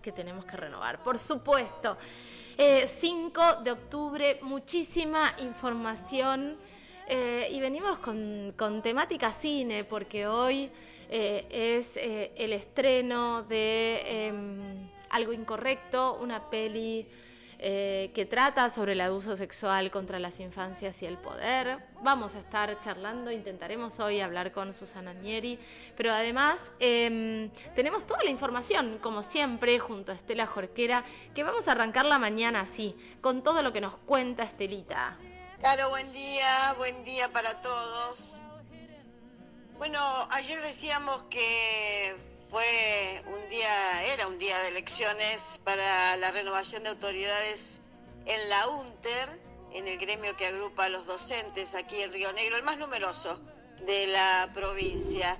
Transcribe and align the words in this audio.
que 0.00 0.10
tenemos 0.10 0.46
que 0.46 0.56
renovar. 0.56 1.02
Por 1.02 1.18
supuesto, 1.18 1.98
5 2.56 2.56
eh, 2.56 3.62
de 3.62 3.70
octubre, 3.72 4.38
muchísima 4.40 5.34
información 5.38 6.56
eh, 7.06 7.48
y 7.52 7.60
venimos 7.60 7.98
con, 7.98 8.80
temática 8.82 9.32
cine 9.32 9.84
porque 9.84 10.26
hoy 10.26 10.70
eh, 11.10 11.46
es 11.50 11.98
el 11.98 12.54
estreno 12.54 13.42
de 13.42 14.28
em, 14.28 14.88
Algo 15.10 15.34
Incorrecto, 15.34 16.18
una 16.22 16.48
peli 16.48 17.06
eh, 17.58 18.10
que 18.14 18.26
trata 18.26 18.70
sobre 18.70 18.92
el 18.92 19.00
abuso 19.00 19.36
sexual 19.36 19.90
contra 19.90 20.18
las 20.18 20.40
infancias 20.40 21.02
y 21.02 21.06
el 21.06 21.16
poder. 21.18 21.78
Vamos 22.02 22.34
a 22.34 22.38
estar 22.38 22.78
charlando, 22.80 23.30
intentaremos 23.30 24.00
hoy 24.00 24.20
hablar 24.20 24.52
con 24.52 24.74
Susana 24.74 25.14
Nieri, 25.14 25.58
pero 25.96 26.12
además 26.12 26.60
em, 26.78 27.50
tenemos 27.74 28.06
toda 28.06 28.22
la 28.22 28.30
información, 28.30 28.98
como 29.00 29.22
siempre, 29.22 29.78
junto 29.78 30.12
a 30.12 30.14
Estela 30.14 30.46
Jorquera, 30.46 31.04
que 31.34 31.42
vamos 31.42 31.68
a 31.68 31.72
arrancar 31.72 32.04
la 32.04 32.18
mañana 32.18 32.60
así, 32.60 32.96
con 33.20 33.42
todo 33.42 33.62
lo 33.62 33.72
que 33.72 33.80
nos 33.80 33.96
cuenta 33.96 34.42
Estelita. 34.42 35.16
Claro, 35.60 35.88
buen 35.88 36.12
día, 36.12 36.74
buen 36.76 37.04
día 37.04 37.32
para 37.32 37.60
todos. 37.62 38.38
Bueno, 39.78 40.00
ayer 40.30 40.60
decíamos 40.62 41.24
que 41.24 42.16
fue 42.48 43.24
un 43.26 43.48
día, 43.48 44.04
era 44.14 44.28
un 44.28 44.38
día 44.38 44.56
de 44.60 44.68
elecciones 44.68 45.60
para 45.64 46.16
la 46.16 46.30
renovación 46.30 46.84
de 46.84 46.90
autoridades 46.90 47.80
en 48.24 48.48
la 48.48 48.68
UNTER, 48.68 49.40
en 49.72 49.88
el 49.88 49.98
gremio 49.98 50.36
que 50.36 50.46
agrupa 50.46 50.84
a 50.84 50.88
los 50.90 51.06
docentes 51.06 51.74
aquí 51.74 52.00
en 52.00 52.12
Río 52.12 52.32
Negro, 52.34 52.56
el 52.56 52.62
más 52.62 52.78
numeroso 52.78 53.40
de 53.80 54.06
la 54.06 54.52
provincia. 54.54 55.36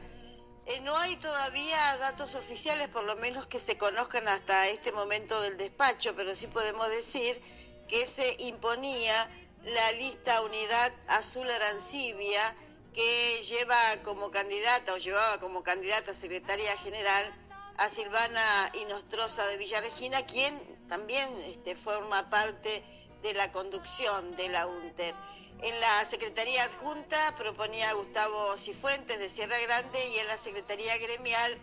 Eh, 0.66 0.80
no 0.80 0.96
hay 0.98 1.14
todavía 1.16 1.96
datos 1.98 2.34
oficiales, 2.34 2.88
por 2.88 3.04
lo 3.04 3.14
menos 3.16 3.46
que 3.46 3.60
se 3.60 3.78
conozcan 3.78 4.26
hasta 4.26 4.66
este 4.66 4.90
momento 4.90 5.40
del 5.42 5.56
despacho, 5.56 6.16
pero 6.16 6.34
sí 6.34 6.48
podemos 6.48 6.88
decir 6.88 7.40
que 7.88 8.04
se 8.04 8.34
imponía 8.40 9.30
la 9.62 9.92
lista 9.92 10.42
Unidad 10.42 10.92
Azul 11.06 11.48
Arancibia 11.48 12.56
que 12.94 13.42
lleva 13.42 13.76
como 14.04 14.30
candidata 14.30 14.94
o 14.94 14.98
llevaba 14.98 15.40
como 15.40 15.62
candidata 15.62 16.12
a 16.12 16.14
secretaria 16.14 16.76
general 16.78 17.34
a 17.76 17.90
Silvana 17.90 18.70
Inostroza 18.74 19.44
de 19.46 19.56
Villaregina, 19.56 20.24
quien 20.26 20.56
también 20.88 21.28
este, 21.48 21.74
forma 21.74 22.30
parte 22.30 22.82
de 23.22 23.34
la 23.34 23.50
conducción 23.50 24.36
de 24.36 24.48
la 24.48 24.66
UNTER. 24.66 25.14
En 25.60 25.80
la 25.80 26.04
Secretaría 26.04 26.62
Adjunta 26.64 27.34
proponía 27.36 27.90
a 27.90 27.94
Gustavo 27.94 28.56
Cifuentes 28.56 29.18
de 29.18 29.28
Sierra 29.28 29.58
Grande 29.58 29.98
y 30.08 30.18
en 30.18 30.28
la 30.28 30.36
Secretaría 30.36 30.96
Gremial 30.98 31.58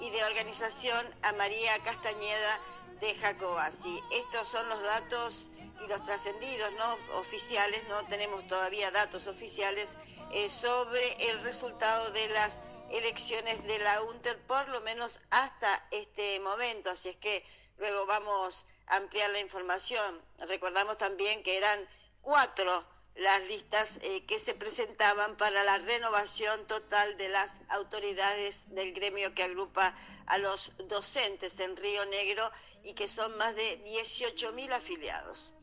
y 0.00 0.10
de 0.10 0.24
Organización 0.24 1.06
a 1.22 1.32
María 1.32 1.78
Castañeda 1.84 2.60
de 3.00 3.14
Jacobasi. 3.14 4.02
Estos 4.12 4.48
son 4.48 4.68
los 4.68 4.82
datos 4.82 5.50
y 5.84 5.86
los 5.86 6.02
trascendidos 6.02 6.72
no 6.72 7.18
oficiales, 7.18 7.86
no 7.88 8.04
tenemos 8.06 8.46
todavía 8.46 8.90
datos 8.90 9.26
oficiales 9.26 9.94
eh, 10.32 10.48
sobre 10.48 11.30
el 11.30 11.40
resultado 11.42 12.10
de 12.10 12.28
las 12.28 12.60
elecciones 12.90 13.62
de 13.66 13.78
la 13.80 14.02
UNTER, 14.02 14.38
por 14.46 14.68
lo 14.68 14.80
menos 14.82 15.20
hasta 15.30 15.86
este 15.90 16.40
momento. 16.40 16.90
Así 16.90 17.10
es 17.10 17.16
que 17.16 17.44
luego 17.78 18.06
vamos 18.06 18.66
a 18.86 18.96
ampliar 18.96 19.30
la 19.30 19.40
información. 19.40 20.22
Recordamos 20.48 20.98
también 20.98 21.42
que 21.42 21.56
eran 21.56 21.88
cuatro 22.22 22.84
las 23.18 23.42
listas 23.48 23.98
eh, 24.02 24.24
que 24.26 24.38
se 24.38 24.54
presentaban 24.54 25.36
para 25.36 25.64
la 25.64 25.78
renovación 25.78 26.66
total 26.68 27.16
de 27.16 27.28
las 27.28 27.56
autoridades 27.68 28.72
del 28.74 28.92
gremio 28.92 29.34
que 29.34 29.42
agrupa 29.42 29.92
a 30.26 30.38
los 30.38 30.72
docentes 30.88 31.58
en 31.58 31.76
Río 31.76 32.04
Negro 32.06 32.48
y 32.84 32.94
que 32.94 33.08
son 33.08 33.36
más 33.36 33.56
de 33.56 33.76
18 33.78 34.52
mil 34.52 34.72
afiliados. 34.72 35.54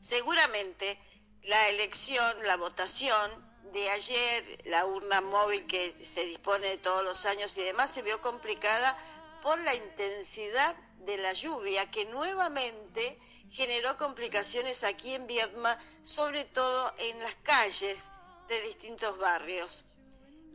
Seguramente 0.00 0.96
la 1.42 1.68
elección, 1.70 2.46
la 2.46 2.56
votación 2.56 3.48
de 3.72 3.90
ayer, 3.90 4.62
la 4.66 4.86
urna 4.86 5.20
móvil 5.20 5.66
que 5.66 6.04
se 6.04 6.24
dispone 6.24 6.78
todos 6.78 7.02
los 7.02 7.26
años 7.26 7.56
y 7.56 7.62
demás, 7.62 7.90
se 7.90 8.02
vio 8.02 8.22
complicada 8.22 8.96
por 9.42 9.58
la 9.60 9.74
intensidad 9.74 10.76
de 11.08 11.16
la 11.16 11.32
lluvia 11.32 11.90
que 11.90 12.04
nuevamente 12.04 13.18
generó 13.50 13.96
complicaciones 13.96 14.84
aquí 14.84 15.14
en 15.14 15.26
Viedma, 15.26 15.82
sobre 16.02 16.44
todo 16.44 16.94
en 16.98 17.18
las 17.20 17.34
calles 17.36 18.08
de 18.46 18.60
distintos 18.60 19.16
barrios. 19.16 19.84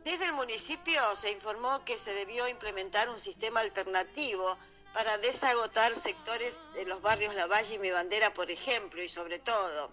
Desde 0.04 0.26
el 0.26 0.32
municipio 0.34 1.00
se 1.16 1.32
informó 1.32 1.84
que 1.84 1.98
se 1.98 2.14
debió 2.14 2.46
implementar 2.46 3.08
un 3.08 3.18
sistema 3.18 3.60
alternativo 3.60 4.56
para 4.92 5.18
desagotar 5.18 5.92
sectores 5.96 6.60
de 6.74 6.84
los 6.84 7.02
barrios 7.02 7.34
La 7.34 7.46
Valle 7.46 7.74
y 7.74 7.78
Mi 7.80 7.90
Bandera, 7.90 8.32
por 8.32 8.48
ejemplo, 8.48 9.02
y 9.02 9.08
sobre 9.08 9.40
todo. 9.40 9.90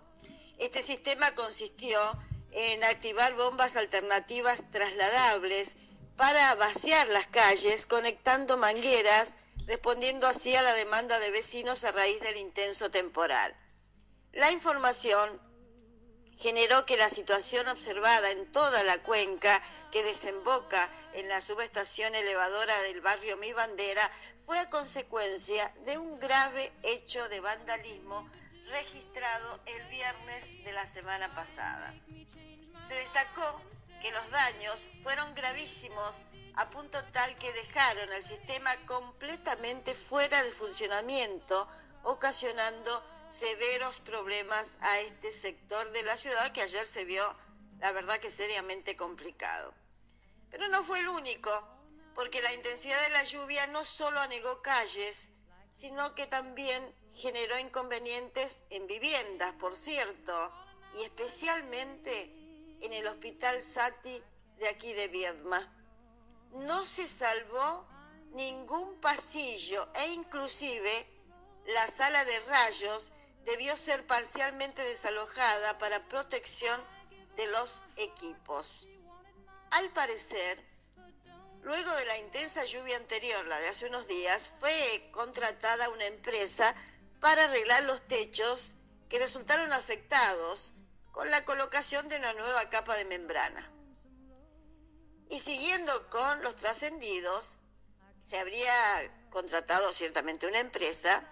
Este 0.60 0.84
sistema 0.84 1.34
consistió 1.34 2.00
en 2.52 2.84
activar 2.84 3.34
bombas 3.34 3.78
alternativas 3.78 4.62
trasladables 4.70 5.76
para 6.18 6.54
vaciar 6.54 7.08
las 7.08 7.26
calles, 7.28 7.88
conectando 7.88 8.58
mangueras, 8.58 9.34
respondiendo 9.72 10.28
así 10.28 10.54
a 10.54 10.62
la 10.62 10.74
demanda 10.74 11.18
de 11.20 11.32
vecinos 11.32 11.86
a 11.86 11.94
raíz 11.94 12.20
del 12.20 12.36
intenso 12.36 12.92
temporal. 12.92 13.56
La 14.34 14.52
información 14.52 15.42
generó 16.38 16.86
que 16.86 16.98
la 16.98 17.08
situación 17.08 17.66
observada 17.70 18.32
en 18.32 18.52
toda 18.52 18.84
la 18.84 19.02
cuenca 19.02 19.64
que 19.94 20.04
desemboca 20.04 20.90
en 21.14 21.30
la 21.30 21.40
subestación 21.40 22.14
elevadora 22.16 22.82
del 22.82 23.00
barrio 23.00 23.38
Mi 23.38 23.54
Bandera 23.54 24.12
fue 24.46 24.60
a 24.60 24.70
consecuencia 24.70 25.74
de 25.86 25.98
un 25.98 26.20
grave 26.20 26.74
hecho 26.84 27.30
de 27.30 27.40
vandalismo 27.40 28.30
registrado 28.72 29.62
el 29.68 29.88
viernes 29.88 30.66
de 30.66 30.74
la 30.74 30.86
semana 30.86 31.34
pasada. 31.34 31.94
Se 32.86 32.96
destacó 32.96 33.62
que 34.02 34.12
los 34.12 34.32
daños 34.32 34.90
fueron 35.02 35.34
gravísimos 35.34 36.26
a 36.56 36.70
punto 36.70 37.04
tal 37.12 37.36
que 37.38 37.52
dejaron 37.54 38.12
el 38.14 38.24
sistema 38.24 38.76
completamente 38.86 39.96
fuera 39.96 40.42
de 40.44 40.52
funcionamiento, 40.52 41.68
ocasionando 42.04 43.04
severos 43.30 44.00
problemas 44.00 44.78
a 44.82 45.00
este 45.00 45.32
sector 45.32 45.92
de 45.92 46.04
la 46.04 46.18
ciudad 46.18 46.52
que 46.52 46.62
ayer 46.62 46.86
se 46.86 47.06
vio, 47.06 47.24
la 47.80 47.92
verdad 47.92 48.20
que 48.20 48.30
seriamente 48.30 48.96
complicado. 48.96 49.74
Pero 50.50 50.68
no 50.68 50.84
fue 50.84 51.00
el 51.00 51.08
único, 51.08 51.52
porque 52.16 52.42
la 52.42 52.54
intensidad 52.54 53.02
de 53.04 53.10
la 53.12 53.24
lluvia 53.24 53.68
no 53.68 53.86
solo 53.86 54.20
anegó 54.20 54.62
calles, 54.62 55.30
sino 55.72 56.14
que 56.14 56.28
también 56.28 56.94
generó 57.14 57.58
inconvenientes 57.60 58.64
en 58.70 58.88
viviendas, 58.88 59.56
por 59.56 59.76
cierto, 59.76 60.54
y 60.98 61.04
especialmente 61.04 62.24
en 62.82 62.94
el 62.94 63.08
Hospital 63.08 63.62
Sati 63.62 64.22
de 64.58 64.68
aquí 64.68 64.92
de 64.94 65.08
Viedma. 65.08 65.81
No 66.54 66.86
se 66.86 67.08
salvó 67.08 67.88
ningún 68.32 69.00
pasillo 69.00 69.90
e 69.96 70.08
inclusive 70.12 71.08
la 71.66 71.88
sala 71.88 72.24
de 72.26 72.40
rayos 72.42 73.12
debió 73.46 73.76
ser 73.78 74.06
parcialmente 74.08 74.84
desalojada 74.84 75.78
para 75.78 76.08
protección 76.08 76.82
de 77.36 77.48
los 77.48 77.82
equipos. 77.96 78.88
Al 79.72 79.90
parecer, 79.94 80.64
luego 81.62 81.92
de 81.96 82.06
la 82.06 82.18
intensa 82.20 82.66
lluvia 82.66 82.98
anterior, 82.98 83.46
la 83.48 83.60
de 83.60 83.70
hace 83.70 83.88
unos 83.88 84.08
días, 84.08 84.50
fue 84.60 85.10
contratada 85.12 85.90
una 85.90 86.06
empresa 86.06 86.76
para 87.20 87.46
arreglar 87.46 87.84
los 87.84 88.06
techos 88.08 88.76
que 89.10 89.20
resultaron 89.20 89.72
afectados 89.74 90.74
con 91.12 91.30
la 91.30 91.46
colocación 91.46 92.08
de 92.10 92.18
una 92.18 92.34
nueva 92.34 92.70
capa 92.70 92.96
de 92.96 93.06
membrana. 93.06 93.72
Y 95.32 95.40
siguiendo 95.40 96.10
con 96.10 96.44
los 96.44 96.58
trascendidos, 96.58 97.60
se 98.20 98.38
habría 98.38 98.74
contratado 99.30 99.94
ciertamente 99.94 100.46
una 100.46 100.60
empresa 100.60 101.24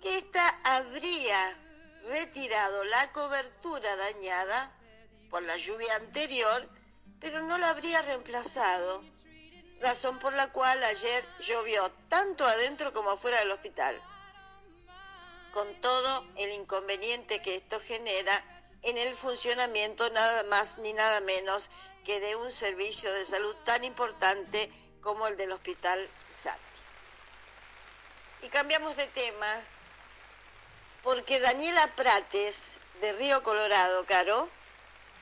que 0.00 0.16
ésta 0.16 0.60
habría 0.64 1.56
retirado 2.04 2.84
la 2.86 3.12
cobertura 3.12 3.96
dañada 3.96 4.74
por 5.28 5.42
la 5.42 5.58
lluvia 5.58 5.94
anterior, 5.96 6.70
pero 7.20 7.42
no 7.42 7.58
la 7.58 7.68
habría 7.68 8.00
reemplazado, 8.00 9.04
razón 9.82 10.18
por 10.20 10.32
la 10.32 10.50
cual 10.50 10.82
ayer 10.82 11.22
llovió 11.40 11.90
tanto 12.08 12.46
adentro 12.46 12.94
como 12.94 13.10
afuera 13.10 13.40
del 13.40 13.50
hospital, 13.50 14.00
con 15.52 15.78
todo 15.82 16.24
el 16.36 16.50
inconveniente 16.52 17.42
que 17.42 17.56
esto 17.56 17.78
genera 17.80 18.57
en 18.82 18.98
el 18.98 19.14
funcionamiento 19.14 20.08
nada 20.10 20.44
más 20.44 20.78
ni 20.78 20.92
nada 20.92 21.20
menos 21.22 21.70
que 22.04 22.20
de 22.20 22.36
un 22.36 22.50
servicio 22.50 23.12
de 23.12 23.24
salud 23.24 23.54
tan 23.64 23.84
importante 23.84 24.70
como 25.00 25.26
el 25.26 25.36
del 25.36 25.52
Hospital 25.52 26.10
SAT. 26.30 26.60
Y 28.42 28.48
cambiamos 28.48 28.96
de 28.96 29.06
tema 29.08 29.64
porque 31.02 31.40
Daniela 31.40 31.94
Prates, 31.96 32.78
de 33.00 33.12
Río 33.12 33.42
Colorado, 33.42 34.04
Caro, 34.06 34.48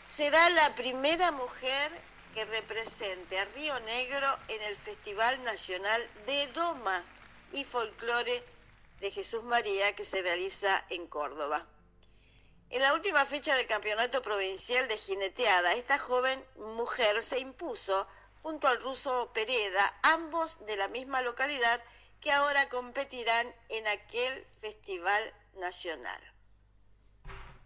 será 0.04 0.48
la 0.50 0.74
primera 0.74 1.32
mujer 1.32 1.92
que 2.34 2.44
represente 2.44 3.38
a 3.38 3.44
Río 3.46 3.78
Negro 3.80 4.26
en 4.48 4.62
el 4.62 4.76
Festival 4.76 5.42
Nacional 5.44 6.10
de 6.26 6.46
Doma 6.48 7.04
y 7.52 7.64
folclore 7.64 8.44
de 9.00 9.10
Jesús 9.10 9.42
María 9.44 9.94
que 9.94 10.04
se 10.04 10.22
realiza 10.22 10.84
en 10.90 11.06
Córdoba. 11.06 11.66
En 12.68 12.82
la 12.82 12.94
última 12.94 13.24
fecha 13.24 13.54
del 13.54 13.66
Campeonato 13.68 14.22
Provincial 14.22 14.88
de 14.88 14.98
Jineteada, 14.98 15.74
esta 15.74 15.98
joven 15.98 16.44
mujer 16.56 17.22
se 17.22 17.38
impuso 17.38 18.08
junto 18.42 18.66
al 18.66 18.82
ruso 18.82 19.30
Pereda, 19.32 19.98
ambos 20.02 20.66
de 20.66 20.76
la 20.76 20.88
misma 20.88 21.22
localidad, 21.22 21.80
que 22.20 22.32
ahora 22.32 22.68
competirán 22.68 23.46
en 23.68 23.86
aquel 23.86 24.44
festival 24.60 25.34
nacional. 25.54 26.20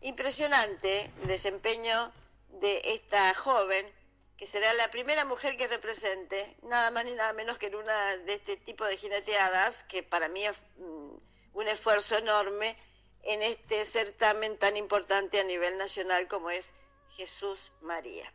Impresionante 0.03 1.11
desempeño 1.25 2.13
de 2.49 2.83
esta 2.85 3.35
joven, 3.35 3.91
que 4.37 4.47
será 4.47 4.73
la 4.75 4.91
primera 4.91 5.25
mujer 5.25 5.57
que 5.57 5.67
represente, 5.67 6.57
nada 6.63 6.91
más 6.91 7.07
ni 7.07 7.13
nada 7.13 7.33
menos 7.33 7.57
que 7.57 7.67
en 7.67 7.75
una 7.75 8.17
de 8.19 8.35
este 8.35 8.59
tipo 8.59 8.85
de 8.85 8.99
jineteadas, 8.99 9.85
que 9.85 10.03
para 10.03 10.29
mí 10.29 10.45
es 10.45 10.61
mm, 10.77 11.15
un 11.55 11.69
esfuerzo 11.69 12.19
enorme 12.19 12.77
en 13.23 13.43
este 13.43 13.85
certamen 13.85 14.59
tan 14.59 14.77
importante 14.77 15.41
a 15.41 15.45
nivel 15.45 15.77
nacional 15.79 16.29
como 16.29 16.51
es 16.51 16.73
Jesús 17.11 17.73
María. 17.81 18.33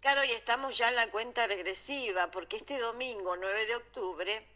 Claro, 0.00 0.24
y 0.24 0.32
estamos 0.32 0.76
ya 0.76 0.88
en 0.88 0.96
la 0.96 1.10
cuenta 1.10 1.46
regresiva, 1.46 2.30
porque 2.30 2.56
este 2.56 2.78
domingo, 2.78 3.36
9 3.36 3.66
de 3.66 3.76
octubre, 3.76 4.48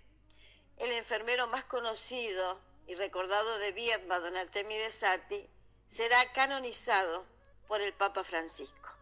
el 0.79 0.93
enfermero 0.93 1.47
más 1.47 1.65
conocido 1.65 2.61
y 2.87 2.95
recordado 2.95 3.59
de 3.61 3.73
Viedma, 3.73 4.19
don 4.19 4.37
Artemide 4.37 4.91
Sati, 4.91 5.49
será 5.89 6.33
canonizado 6.33 7.27
por 7.69 7.81
el 7.81 7.95
Papa 7.95 8.25
Francisco. 8.25 8.97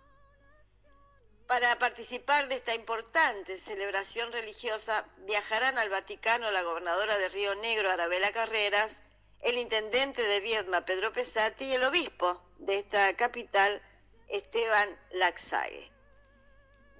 Para 1.47 1.79
participar 1.79 2.49
de 2.49 2.57
esta 2.57 2.75
importante 2.75 3.57
celebración 3.59 4.33
religiosa 4.33 5.07
viajarán 5.19 5.79
al 5.79 5.91
Vaticano 5.91 6.51
la 6.51 6.63
gobernadora 6.63 7.19
de 7.19 7.29
Río 7.29 7.55
Negro, 7.57 7.91
Arabela 7.91 8.33
Carreras, 8.33 9.03
el 9.45 9.59
intendente 9.59 10.23
de 10.23 10.41
Viedma, 10.41 10.85
Pedro 10.85 11.13
Pesati, 11.13 11.67
y 11.67 11.75
el 11.75 11.85
obispo 11.85 12.43
de 12.59 12.79
esta 12.79 13.15
capital, 13.15 13.81
Esteban 14.29 14.99
Laxague. 15.13 15.93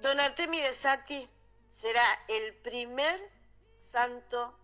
Don 0.01 0.21
Artemide 0.21 0.75
Sati 0.75 1.29
será 1.71 2.05
el 2.29 2.55
primer 2.59 3.19
santo 3.79 4.59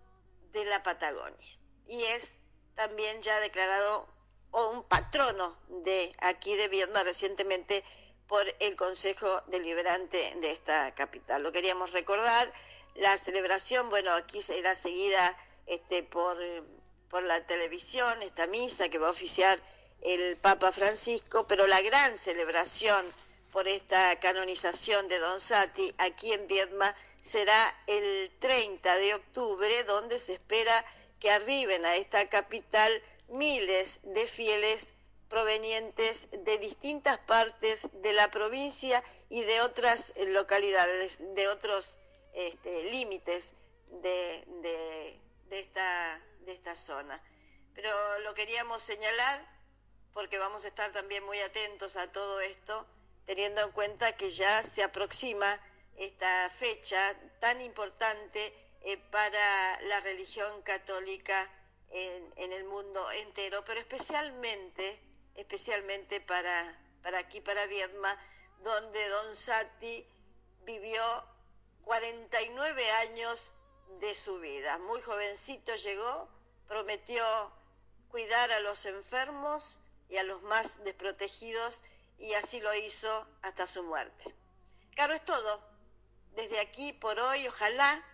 de 0.53 0.65
la 0.67 0.83
Patagonia 0.83 1.59
y 1.87 2.03
es 2.05 2.37
también 2.75 3.23
ya 3.23 3.39
declarado 3.41 4.07
un 4.53 4.85
patrono 4.85 5.59
de 5.69 6.15
aquí 6.21 6.55
de 6.57 6.69
Viedma 6.69 7.03
recientemente 7.03 7.83
por 8.27 8.45
el 8.61 8.77
Consejo 8.77 9.41
Deliberante 9.47 10.35
de 10.37 10.51
esta 10.51 10.95
capital. 10.95 11.43
Lo 11.43 11.53
queríamos 11.53 11.93
recordar, 11.93 12.53
la 12.95 13.17
celebración, 13.17 13.89
bueno, 13.89 14.13
aquí 14.13 14.43
será 14.43 14.75
seguida 14.75 15.37
este, 15.67 16.03
por 16.03 16.37
por 17.11 17.25
la 17.25 17.45
televisión 17.47 18.23
esta 18.23 18.47
misa 18.47 18.89
que 18.89 18.99
va 18.99 19.09
a 19.09 19.11
oficiar 19.11 19.61
el 20.03 20.37
Papa 20.37 20.73
Francisco, 20.73 21.47
pero 21.47 21.67
la 21.67 21.83
gran 21.83 22.17
celebración 22.17 23.13
por 23.53 23.69
esta 23.69 24.19
canonización 24.21 25.09
de 25.09 25.19
Don 25.19 25.41
Sati 25.41 25.93
aquí 25.99 26.33
en 26.33 26.47
Viedma 26.47 26.95
será 27.21 27.83
el 27.87 28.31
30 28.39 28.97
de 28.97 29.15
octubre, 29.15 29.85
donde 29.85 30.21
se 30.21 30.35
espera 30.35 30.85
que 31.19 31.31
arriben 31.31 31.85
a 31.85 31.97
esta 31.97 32.29
capital 32.29 33.03
miles 33.29 33.99
de 34.05 34.27
fieles 34.27 34.95
provenientes 35.29 36.29
de 36.31 36.59
distintas 36.59 37.19
partes 37.19 37.89
de 37.93 38.13
la 38.13 38.31
provincia 38.31 39.03
y 39.29 39.43
de 39.43 39.61
otras 39.61 40.15
localidades, 40.29 41.19
de 41.35 41.49
otros 41.49 41.99
este, 42.35 42.85
límites 42.85 43.53
de, 44.03 44.45
de 45.49 45.61
esta 45.61 46.25
de 46.41 46.53
esta 46.53 46.77
zona. 46.77 47.23
Pero 47.75 47.91
lo 48.21 48.35
queríamos 48.35 48.83
señalar 48.83 49.41
porque 50.13 50.39
vamos 50.39 50.65
a 50.65 50.69
estar 50.69 50.93
también 50.93 51.25
muy 51.25 51.39
atentos 51.41 51.97
a 51.97 52.11
todo 52.11 52.41
esto, 52.41 52.87
teniendo 53.27 53.63
en 53.63 53.73
cuenta 53.73 54.17
que 54.17 54.31
ya 54.31 54.63
se 54.63 54.83
aproxima 54.83 55.61
esta 55.97 56.51
fecha 56.51 57.17
tan 57.41 57.61
importante 57.61 58.55
eh, 58.83 58.97
para 59.11 59.81
la 59.83 60.01
religión 60.01 60.63
católica 60.63 61.49
en, 61.91 62.53
el 62.53 62.65
mundo 62.65 63.11
entero, 63.13 63.65
pero 63.65 63.81
especialmente, 63.81 65.01
especialmente 65.35 66.21
para, 66.21 66.79
para 67.03 67.19
aquí, 67.19 67.41
para 67.41 67.67
Viedma, 67.67 68.17
donde 68.63 69.09
Don 69.09 69.37
Sati 69.37 70.07
vivió 70.63 71.03
49 71.85 72.91
años 72.93 73.53
de 73.99 74.15
su 74.15 74.39
vida. 74.41 74.79
Muy 74.79 75.01
jovencito 75.03 75.75
llegó, 75.77 76.29
prometió 76.69 77.23
cuidar 78.11 78.51
a 78.53 78.61
los 78.61 78.87
enfermos 78.87 79.81
y 80.09 80.17
a 80.17 80.23
los 80.23 80.43
más 80.43 80.83
desprotegidos 80.85 81.83
y 82.19 82.33
así 82.35 82.61
lo 82.61 82.75
hizo 82.75 83.09
hasta 83.43 83.67
su 83.67 83.83
muerte. 83.83 84.35
Caro, 84.95 85.15
es 85.15 85.25
todo. 85.25 85.63
Desde 86.35 86.61
aquí 86.61 86.93
por 86.95 87.19
hoy, 87.19 87.47
ojalá 87.49 88.05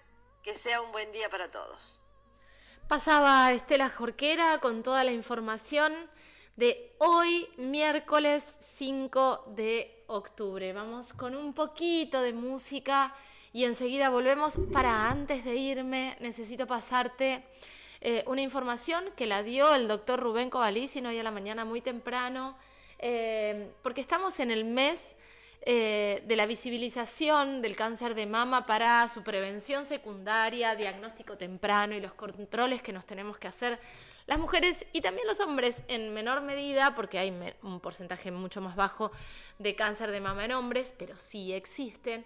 que 0.43 0.55
sea 0.55 0.81
un 0.81 0.93
buen 0.93 1.11
día 1.13 1.29
para 1.29 1.51
todos. 1.51 2.01
Pasaba 2.89 3.53
Estela 3.53 3.91
Jorquera 3.91 4.61
con 4.61 4.83
toda 4.83 5.03
la 5.03 5.11
información 5.11 6.09
de 6.55 6.95
hoy, 6.99 7.49
miércoles 7.57 8.45
5 8.77 9.45
de 9.57 10.05
octubre. 10.07 10.73
Vamos 10.73 11.13
con 11.13 11.35
un 11.35 11.53
poquito 11.53 12.21
de 12.23 12.33
música 12.33 13.15
y 13.57 13.65
enseguida 13.65 14.11
volvemos. 14.11 14.59
Para 14.71 15.09
antes 15.09 15.43
de 15.43 15.55
irme, 15.55 16.15
necesito 16.21 16.67
pasarte 16.67 17.43
eh, 18.03 18.23
una 18.27 18.43
información 18.43 19.07
que 19.17 19.25
la 19.25 19.43
dio 19.43 19.75
el 19.75 19.89
doctor 19.89 20.21
Rubén 20.21 20.51
Covalicino 20.51 21.09
hoy 21.09 21.19
a 21.19 21.23
la 21.23 21.31
mañana 21.31 21.65
muy 21.65 21.81
temprano, 21.81 22.55
eh, 22.99 23.71
porque 23.83 24.03
estamos 24.03 24.41
en 24.41 24.51
el 24.51 24.67
mes 24.67 25.01
eh, 25.63 26.23
de 26.27 26.37
la 26.37 26.47
visibilización 26.47 27.63
del 27.63 27.77
cáncer 27.77 28.15
de 28.15 28.27
mama 28.27 28.67
para 28.67 29.09
su 29.09 29.23
prevención 29.23 29.87
secundaria, 29.87 30.77
diagnóstico 30.77 31.37
temprano 31.37 31.95
y 31.95 32.01
los 32.01 32.15
controles 32.15 32.83
que 32.83 32.93
nos 32.93 33.07
tenemos 33.07 33.39
que 33.39 33.49
hacer 33.49 33.79
las 34.27 34.39
mujeres 34.39 34.87
y 34.93 35.01
también 35.01 35.27
los 35.27 35.41
hombres 35.41 35.83
en 35.89 36.13
menor 36.13 36.41
medida, 36.43 36.95
porque 36.95 37.19
hay 37.19 37.33
un 37.63 37.81
porcentaje 37.81 38.31
mucho 38.31 38.61
más 38.61 38.75
bajo 38.75 39.13
de 39.59 39.75
cáncer 39.77 40.11
de 40.11 40.21
mama 40.21 40.45
en 40.45 40.53
hombres, 40.53 40.95
pero 40.99 41.17
sí 41.17 41.53
existen. 41.53 42.25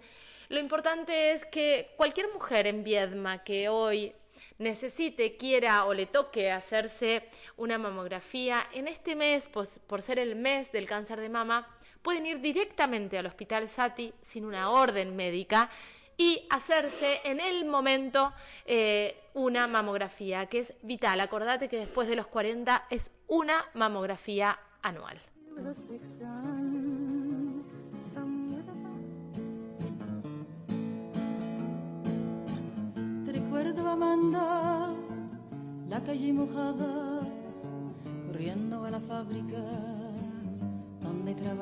Lo 0.48 0.58
importante 0.58 1.32
es 1.32 1.44
que 1.44 1.92
cualquier 1.96 2.32
mujer 2.32 2.66
en 2.66 2.82
Viedma 2.82 3.44
que 3.44 3.68
hoy 3.68 4.14
necesite, 4.58 5.36
quiera 5.36 5.84
o 5.84 5.94
le 5.94 6.06
toque 6.06 6.50
hacerse 6.50 7.28
una 7.56 7.78
mamografía, 7.78 8.66
en 8.72 8.88
este 8.88 9.16
mes, 9.16 9.48
pues, 9.52 9.80
por 9.86 10.02
ser 10.02 10.18
el 10.18 10.36
mes 10.36 10.72
del 10.72 10.86
cáncer 10.86 11.20
de 11.20 11.28
mama, 11.28 11.68
pueden 12.02 12.26
ir 12.26 12.40
directamente 12.40 13.18
al 13.18 13.26
Hospital 13.26 13.68
Sati 13.68 14.12
sin 14.22 14.44
una 14.44 14.70
orden 14.70 15.16
médica 15.16 15.70
y 16.16 16.46
hacerse 16.50 17.20
en 17.24 17.40
el 17.40 17.64
momento 17.64 18.32
eh, 18.66 19.16
una 19.32 19.66
mamografía, 19.66 20.46
que 20.46 20.58
es 20.58 20.74
vital. 20.82 21.20
Acordate 21.20 21.68
que 21.68 21.78
después 21.78 22.08
de 22.08 22.16
los 22.16 22.26
40 22.26 22.86
es 22.90 23.10
una 23.26 23.64
mamografía 23.74 24.58
anual. 24.82 25.20
La 35.88 36.00
calle 36.04 36.32
mojada, 36.32 37.20
corriendo 38.26 38.84
a 38.84 38.90
la 38.90 39.00
fábrica 39.00 39.62
donde 41.02 41.34
trabajaba. 41.34 41.60